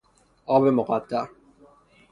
[0.45, 1.29] آب مقطر